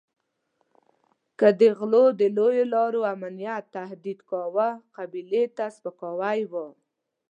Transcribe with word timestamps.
که 1.39 1.47
غلو 1.79 2.05
د 2.19 2.21
لویو 2.37 2.65
لارو 2.73 3.01
امنیت 3.13 3.63
تهدید 3.77 4.19
کاوه 4.29 4.69
قبیلې 4.97 5.43
ته 5.57 5.65
سپکاوی 5.75 6.39
وو. 6.51 6.67